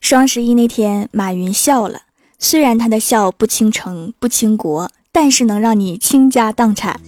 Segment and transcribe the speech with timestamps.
[0.00, 2.00] 双十一那天，马云笑了。
[2.38, 6.98] 虽然他的笑不倾城不倾国，但是能让你倾家荡产。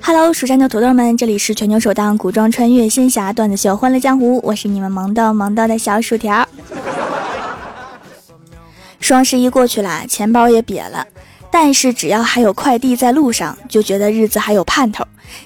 [0.00, 6.48] Hello，蜀山的土豆们，这里是全球首档古装穿越仙侠段子秀《欢乐江湖》，我是你们萌到萌到的小薯条。
[9.08, 11.06] 双十一过去了，钱包也瘪了，
[11.50, 15.02] 但是只要还有快递在路上，就觉得日子还有盼头。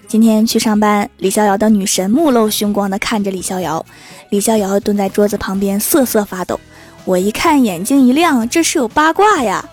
[0.09, 3.87] 今天去上班，李逍遥的女神目露凶光的看着李逍遥，
[4.31, 6.59] 李逍遥蹲在桌子旁边瑟瑟发抖。
[7.05, 9.65] 我一看，眼睛一亮，这是有八卦呀。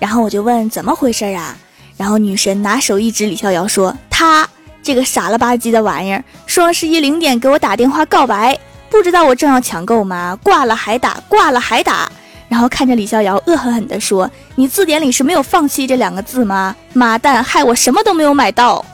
[0.00, 1.56] 然后我就问怎么回事啊？
[1.96, 4.48] 然后女神拿手一指李逍遥说：“他
[4.82, 8.58] 这个傻了吧唧的玩意儿，双十一零点给我打电话告白，
[8.90, 10.36] 不知道我正要抢购吗？
[10.42, 12.10] 挂了还打，挂了还打。”
[12.48, 16.74] 然后看着李逍遥恶狠狠地说：“你字典里是没有放弃这两个字吗？
[16.92, 18.84] 妈蛋，害我什么都没有买到。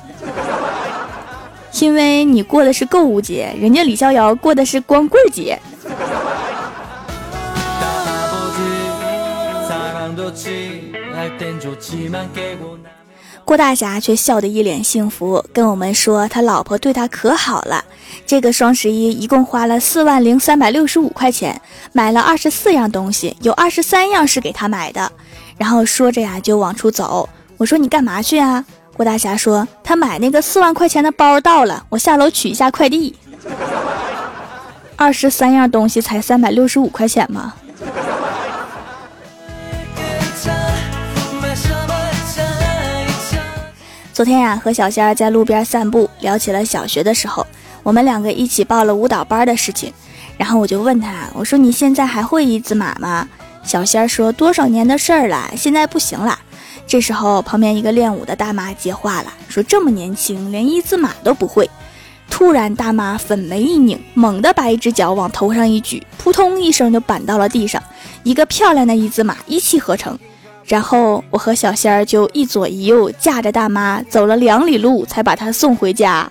[1.80, 5.58] 因为你过的是购物节，人家李逍遥过的是光棍节。”
[13.44, 17.84] 郭大侠却笑得一脸幸福，跟我们说他老婆对他可好了。
[18.26, 21.60] 这个双十一一共花了四万零三百六十五块钱，
[21.92, 25.12] 买了二十四样东西，有二十三样是给他买的。
[25.58, 27.28] 然后说着呀就往出走。
[27.58, 28.64] 我说你干嘛去啊？
[28.96, 33.14] 郭大侠说他买那个四万块钱的包到了，我下楼取一下快递。
[34.96, 37.54] 二十三样东西才三百六十五块钱吗？
[44.14, 47.44] 昨天呀，和小仙儿在路边散步，聊起了小学的时候，
[47.82, 49.92] 我们两个一起报了舞蹈班的事情。
[50.38, 53.28] 然后我就问他，我说你现在还会一字马吗？
[53.64, 56.38] 小仙儿说多少年的事儿了，现在不行了。
[56.86, 61.68] 这时候旁边一个练舞的大妈接话了，说这么年轻，连一字马都不会。
[62.30, 67.82] 突然大妈粉眉一拧，猛地把一只脚往头上一举，扑通一声就板到了地上，
[68.22, 70.16] 一个漂亮的一字马一气呵成。
[70.66, 76.30] 然后我和小仙儿就一左一右架着大妈走了两里路，才把她送回家。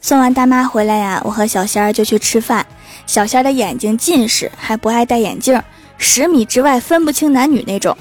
[0.00, 2.64] 送完大妈回来呀，我和小仙儿就去吃饭。
[3.06, 5.60] 小仙儿的眼睛近视，还不爱戴眼镜，
[5.98, 7.96] 十米之外分不清男女那种。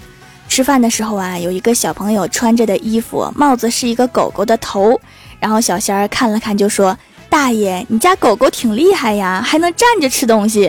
[0.48, 5.00] 吃饭的时候啊，有一个小朋友穿着的衣服帽子是一个狗狗的头。
[5.46, 6.98] 然后小仙儿看了看，就说
[7.30, 10.66] ：“大爷，你家狗狗挺厉害呀，还能站着吃东西。”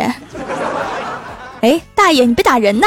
[1.62, 2.86] 哎，大爷，你别打人呐！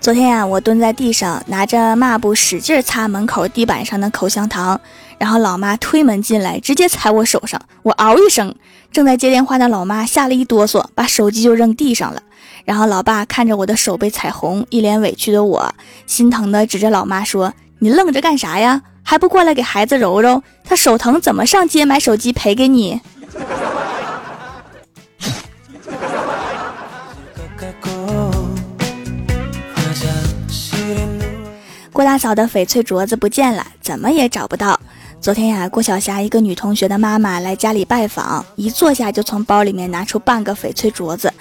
[0.00, 4.80] 昨天呀，我蹲在地上，拿着抹布使劲擦门口地板上的口香糖，
[5.18, 8.54] 然后老妈推门进来，直接踩我手上，我嗷一声，
[8.92, 12.22] 正在接电话的老妈吓了一哆嗦，把手机就扔地上了。
[12.64, 15.74] 然后老爸看着我的手被踩红，一脸委屈的我，
[16.06, 18.82] 心疼的指着老妈说：“你愣着干啥呀？
[19.02, 20.42] 还不过来给孩子揉揉？
[20.64, 23.00] 他手疼怎么上街买手机赔给你？”
[31.92, 34.78] 郭大嫂的翡翠镯子不见了，怎么也找不到。
[35.20, 41.32] 昨天呀，郭晓霞一个女同学的妈妈来家里拜访，一坐下就从包里面拿出半个翡翠镯子。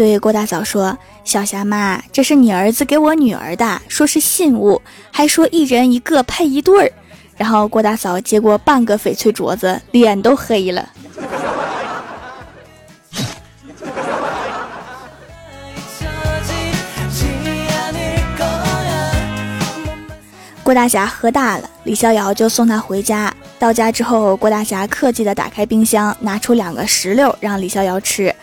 [0.00, 4.80] 对郭大嫂说：“小霞妈，这是你儿子给我女儿的，说是信物，
[5.10, 6.92] 还说一人一个配一对儿。”
[7.36, 10.88] 然后郭大嫂接过半个翡翠镯子，脸都黑了。
[20.64, 23.30] 郭大侠喝大了，李逍遥就送他回家。
[23.58, 28.34] 到家之后，郭大侠客气的打开冰箱，拿出两个石榴让李逍遥吃。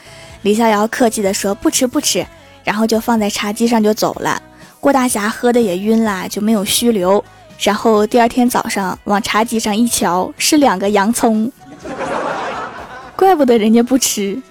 [0.47, 2.25] 李逍遥客气地说：“不吃不吃。”
[2.63, 4.41] 然后就放在茶几上就走了。
[4.79, 7.21] 郭大侠喝的也晕了，就没有虚留。
[7.59, 11.51] 然后第二天早上往茶几上一瞧，是两个洋葱，
[13.17, 14.41] 怪不得人家不吃。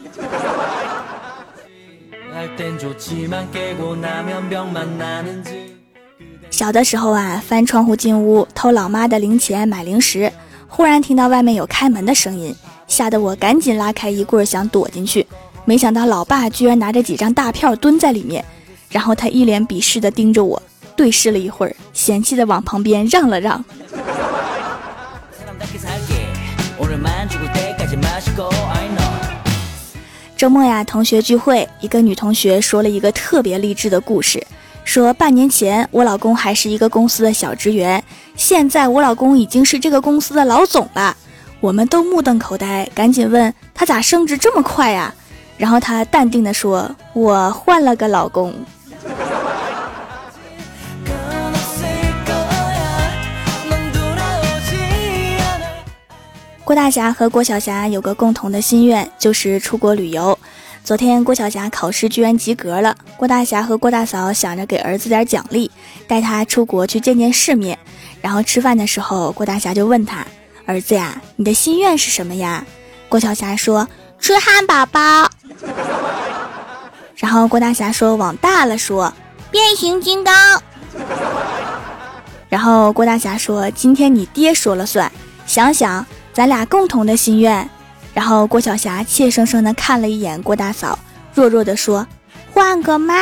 [6.51, 10.31] 小的时候啊，翻窗户进屋偷老妈的零钱买零食，
[10.69, 12.55] 忽然听到外面有开门的声音，
[12.87, 15.27] 吓得我赶紧拉开衣柜想躲进去。
[15.69, 18.45] 没想到老爸居然拿着几张大票蹲在里面，
[18.89, 20.63] 然后他一脸鄙视的盯着我，
[20.95, 23.63] 对视了一会儿，嫌弃的往旁边让了让。
[30.37, 34.41] 周末呀，同学聚会，一个女同学说了一个特别励志的故事。
[34.85, 38.01] 说半年前我老公还是一个公司的小职员，
[38.37, 41.17] 现在我老公已经是这个公司的老总了。
[41.59, 45.13] 我们都目瞪口呆，赶紧问他咋升职这么快呀？
[45.57, 48.53] 然后他淡定地说：“我换了个老公。”
[56.65, 60.37] 郭大侠和郭晓霞有个共同的心愿，就是出国旅游。
[60.83, 65.71] 昨天郭晓霞考试居然及格了，郭大侠和郭大嫂想着给儿子点奖励，
[66.09, 67.79] 带他出国去见见世面。
[68.21, 70.27] 然后吃饭的时候，郭大侠就问他
[70.67, 72.65] ：“儿子呀，你的心愿是什么呀？”
[73.09, 73.89] 郭晓霞说
[74.27, 75.31] ：“吃汉堡包。
[77.15, 79.13] ”然后郭大侠说：“往大了说，
[79.53, 80.61] 变形金刚。”
[82.51, 85.13] 然后郭大侠说：“今天你爹说了算，
[85.47, 87.71] 想想咱俩共同的心愿。”
[88.13, 90.99] 然后郭晓霞怯生生的看了一眼郭大嫂，
[91.33, 92.05] 弱弱的说
[92.53, 93.15] ：“换个妈。”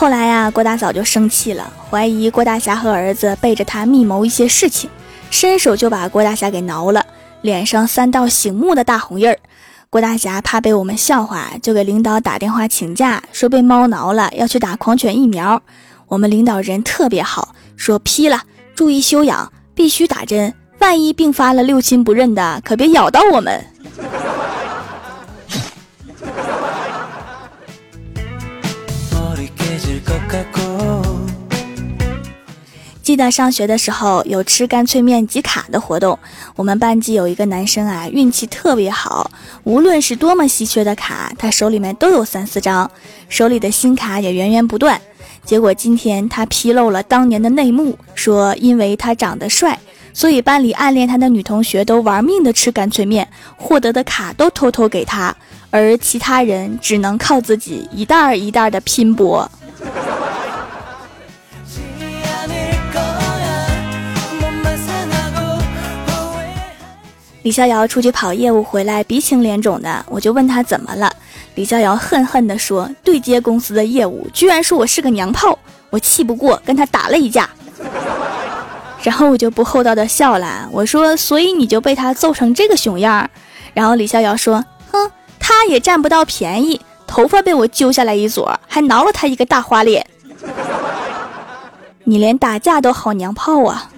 [0.00, 4.88] 后来呀，郭大嫂就生气了，怀疑郭大侠和儿子背着他密谋一些事情，
[5.30, 7.04] 伸手就把郭大侠给挠了，
[7.42, 9.38] 脸上三道醒目的大红印儿。
[9.90, 15.60] 郭大侠怕被我们笑话，就给领导打电话请假，说被猫挠了，要去打狂犬疫苗。
[16.08, 18.40] 我们领导人特别好，说批了，
[18.74, 23.62] 注意休养，必须打针，万一并发了六亲不认的，可别咬到我们。
[33.02, 36.16] 记得上学的时候有吃干脆面集卡的活动，
[36.54, 39.28] 我们班级有一个男生啊，运气特别好，
[39.64, 42.88] 无论是多么稀缺的卡，他手里面都有三四张，
[43.28, 45.00] 手里的新卡也源源不断。
[45.44, 49.76] 结果今天他披露了当年的内幕，说因为他长得帅，
[50.12, 55.34] 所以班里暗恋他的女同学都玩命的吃干脆面，获得的卡都偷偷给他，
[55.70, 59.50] 而其他人只能靠自己一袋儿一袋儿的拼搏。
[67.42, 71.10] 李逍遥出去跑业务回来，鼻青脸肿的，我就问他怎么了。
[71.54, 77.48] 李逍遥恨恨地说：“对接公司的业务，居然说我是个娘炮，我气不过，跟他打了一架。”
[79.02, 83.28] 然后我就不厚道的笑了，我说：“所以你就被他揍成这个熊样？”
[83.72, 84.62] 然后李逍遥说
[84.92, 90.06] ：“哼，他也占不到便宜，头发被我揪下来一撮，还挠了他一个大花脸。
[92.04, 93.90] 你连打架都好娘炮啊！”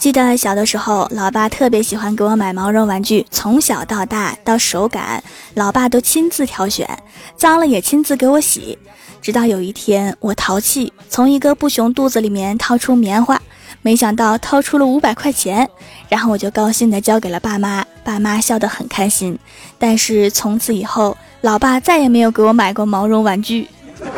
[0.00, 5.22] 记得小的时候，老爸特别喜欢给我买毛绒玩具，从小到大到手感，
[5.54, 6.88] 老爸都亲自挑选，
[7.36, 8.76] 脏了也亲自给我洗。
[9.22, 13.40] 直到有一天，我淘气，从一个布熊肚子里面掏出棉花，
[13.82, 15.68] 没想到掏出了五百块钱，
[16.08, 19.38] 然后我就高兴地交给了爸妈，爸妈笑得很开心。
[19.78, 23.68] 但是从此以后，老爸再也没有给我买过毛绒玩具。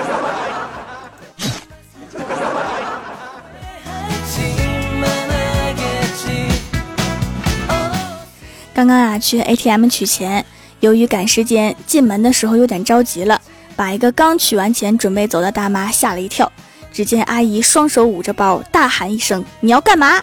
[8.75, 10.45] 刚刚啊，去 ATM 取钱，
[10.81, 13.41] 由于赶时间，进门的时候有点着急了，
[13.77, 16.51] 把一个刚取完钱准备走的大妈吓了一跳。
[16.93, 20.23] 只见阿姨双手捂着包，大喊一声：“你要干嘛？”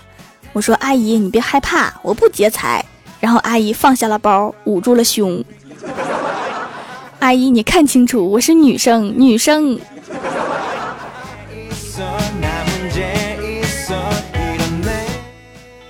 [0.53, 2.83] 我说：“阿姨，你别害怕，我不劫财。”
[3.19, 5.43] 然后阿姨放下了包，捂住了胸。
[7.19, 9.79] 阿姨，你看清楚，我是女生，女生。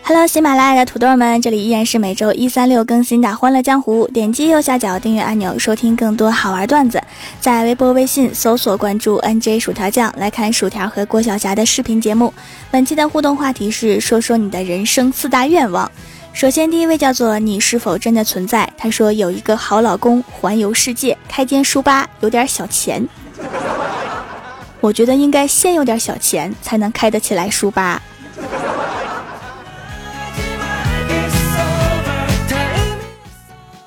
[0.09, 4.07] Hello，喜马拉雅的土豆们，这里依然是每周一、三、六更新的《欢乐江湖》。
[4.11, 6.99] 点击右下角订阅按钮，收听更多好玩段子。
[7.39, 12.33] 在微博、微信搜索关注 “nj 薯条酱”，来看薯条和郭晓霞的视频节目。
[12.71, 15.91] 本期的互动话题是：说说你的人生四大愿望。
[16.33, 18.67] 首先，第一位叫做“你是否真的存在”。
[18.79, 23.07] 他说有一个好老公，环游世界，开间书吧，有点小钱。
[24.81, 28.01] 我觉得应该先有点小钱，才能开得起来书吧。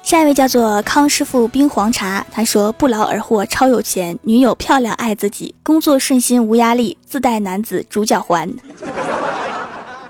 [0.02, 8.52] 下一位叫做康师傅冰黄茶，他说不劳而获，超有钱，女友漂亮，爱自己，工作顺心无压力，自带男子主角环。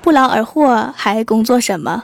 [0.00, 2.02] 不劳而获还工作什么？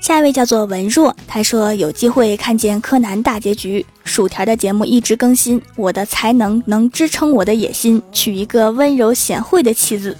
[0.00, 10.16] 下一位叫做文若，他说有机会看见柯南大结局，薯条的节目一直更新，我的才能能支撑我的野心，娶一个温柔贤惠的妻子。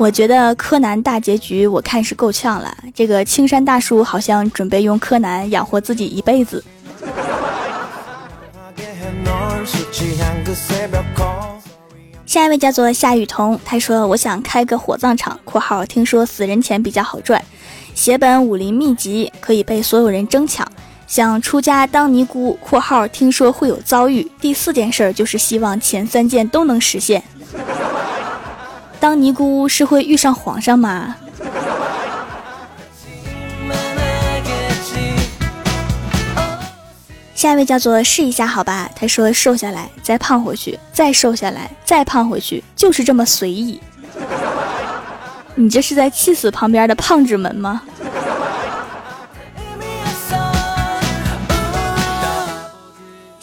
[0.00, 2.74] 我觉得柯南大结局我看是够呛了。
[2.94, 6.64] 这个青山大叔好像准备用柯南养活自己一辈子。
[12.24, 17.44] 下一位叫做夏雨桐，他说：“我想开个火葬场（括号听说死人钱比较好赚），
[17.94, 20.66] 写本武林秘籍可以被所有人争抢。
[21.06, 24.26] 想出家当尼姑（括号听说会有遭遇）。
[24.40, 27.22] 第四件事就是希望前三件都能实现。
[29.00, 31.16] 当尼姑是会遇上皇上吗？”
[37.34, 43.80] 下一位叫做试一下好吧，他说瘦下来再胖回去，再瘦下来再胖回去，就是这么随意。
[45.54, 47.80] 你这是在气死旁边的胖子们吗？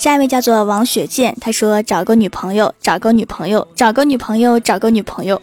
[0.07, 5.41] 下一位叫做王雪健，他说找个女朋友，找个女朋友，找个女朋友，找个女朋友，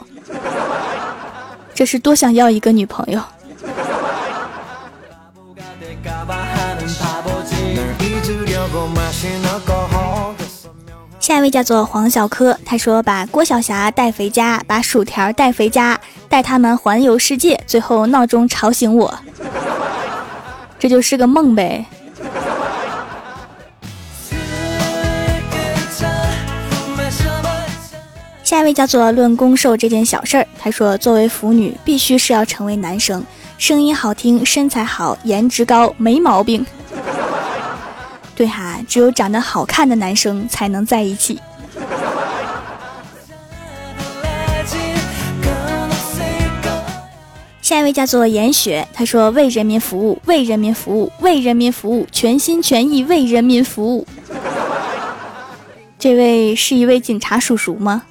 [1.75, 3.21] 这是多想要一个女朋友。
[11.21, 19.14] 下一位叫做黄小柯，他说把郭晓霞带回家，把薯条带回家，带他们环游世界，最后闹钟吵醒我，
[20.78, 21.85] 这就是个梦呗。
[28.55, 33.21] 下一位叫做论攻受这件小事儿，他说作为腐女，必须是要成为男生，
[33.59, 36.65] 声音好听，身材好，颜值高，没毛病。
[38.37, 41.41] 对哈，只有长得好看的男生才能在一起。
[47.61, 54.07] 下一位叫做严雪，他说：“为人民服务，为人民服务，为人民服务，全心全意为人民服务。”
[55.99, 58.05] 这位是一位警察叔叔吗？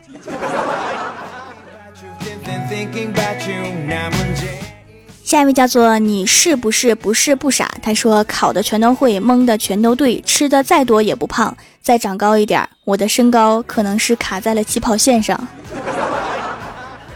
[5.23, 7.71] 下一位叫做你是不是不是不傻？
[7.81, 15.47] 他说考的全都会，蒙的全都对，吃的再多也不胖，再长高一点，我的身高可能是卡在了起跑线上。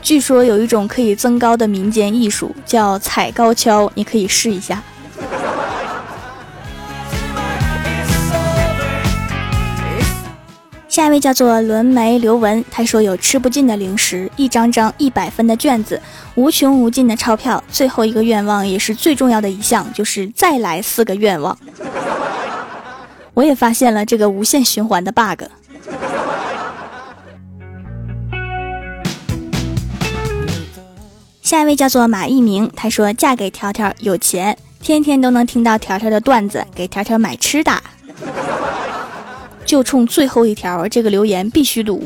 [0.02, 4.82] 据说有一种可以增高的民间艺术叫踩高跷，你可以试一下。
[10.98, 16.01] 下一位叫做轮眉刘文，他说有吃不尽的零食，一张张一百分的卷子，
[16.34, 21.56] 无穷无尽的钞票，最后一个愿望也是最重要的一项，就是再来四个愿望。
[23.36, 25.44] 我也发现了这个无限循环的 bug。
[31.44, 37.84] 下一位叫做马一鸣，他说嫁给条条有钱，天天都能听到条条的段子，给条条买吃的。
[39.68, 42.02] 就冲最后一条，这个留言必须读。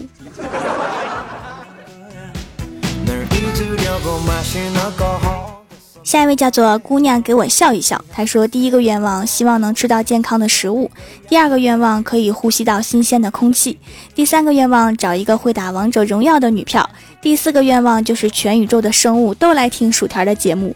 [6.04, 8.04] 下一位叫做姑娘，给我笑一笑。
[8.12, 10.90] 她说：第一个愿望，希望能吃到健康的食物；
[11.30, 13.78] 第二个愿望，可以呼吸到新鲜的空气；
[14.16, 16.84] 第三个愿望，找一个会打王者荣耀的女票；
[17.22, 20.76] 第四个愿望，就是全宇宙的生物都来听薯条的节目。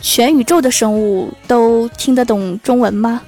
[0.00, 3.20] 全宇宙的生物都听得懂中文吗？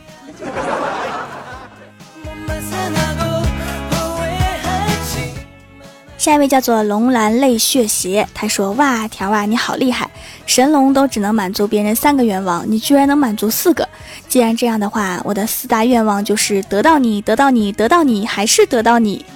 [6.23, 10.09] 下一位叫做龙兰泪血鞋，他说：“哇，条啊，你好厉害！
[10.47, 13.89] 神龙都只能满足别人三个愿望，你居然能满足四个。
[14.29, 19.27] 既然这样的话，我的四大愿望就是得到你，得到你，得到你，还是得到你。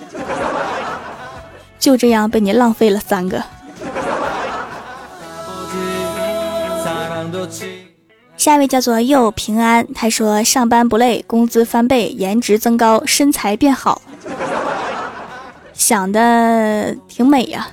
[1.80, 3.42] 就这样被你浪费了三个。”
[8.36, 14.00] 下一位叫做又平安，他说：“上班不累，工资翻倍，颜值增高，身材变好。”
[15.76, 17.68] 想的挺美呀。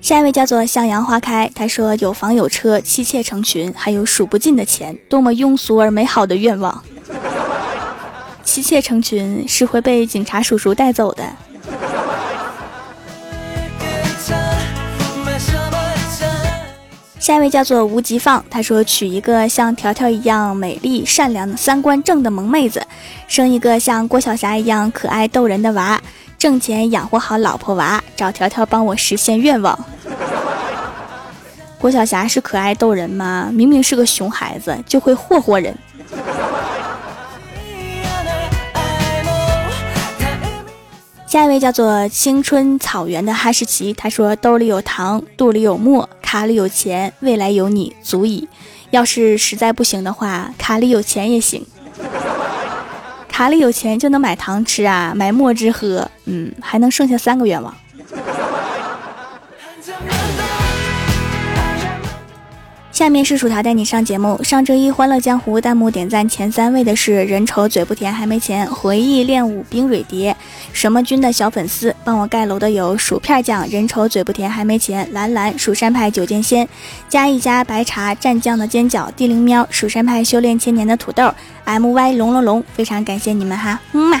[0.00, 6.82] 下一位叫做向阳花开，他说有房有车，妻妾成群，还有数不尽的钱，多么庸俗而美好的愿望。
[8.44, 11.24] 妻妾成群是会被警察叔叔带走的。
[17.24, 22.86] 下一位叫做吴吉放，他说娶一个像条条一样美丽、善良、三观正的萌妹子，
[23.26, 25.98] 生一个像郭晓霞一样可爱逗人的娃，
[26.36, 29.86] 挣钱养活好老婆娃，找条条帮我实现愿望。
[31.80, 33.48] 郭晓霞是可爱逗人吗？
[33.50, 35.74] 明明是个熊孩子，就会霍霍人。
[41.26, 48.48] 下一位叫做青春草原的哈士奇，他说：“兜里有糖，肚里有墨，卡里有钱，未来有你足矣。
[48.90, 51.64] 要是实在不行的话，卡里有钱也行。
[53.28, 57.72] 卡里有钱就能买糖吃啊，买墨汁喝，嗯，还能剩下三个愿望。”
[62.90, 64.42] 下面是薯条带你上节目。
[64.42, 70.36] 上周一《欢乐江湖》弹幕点赞前三位的是人丑嘴不甜还没钱，回忆练武冰蕊蝶，
[70.74, 76.68] 什么君的小粉丝，帮我盖楼的有薯片酱，人丑嘴不甜还没钱，蓝蓝蜀山派九剑仙，
[77.08, 81.32] 加一加白茶蘸酱的尖角，地灵喵，蜀山派修炼千年的土豆
[81.64, 84.20] ，M Y 龙龙龙，非常感谢你们哈，嗯嘛。